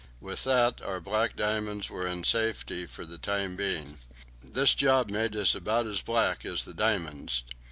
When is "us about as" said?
5.35-6.01